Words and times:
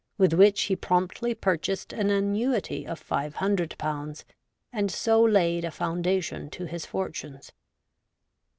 with 0.17 0.33
which 0.33 0.63
he 0.63 0.75
promptly 0.75 1.35
purchased 1.35 1.93
an 1.93 2.09
annuity 2.09 2.87
of 2.87 2.99
500/., 2.99 4.23
and 4.73 4.89
so 4.89 5.21
laid 5.21 5.63
a 5.63 5.69
foundation 5.69 6.49
to 6.49 6.65
his 6.65 6.87
fortunes. 6.87 7.51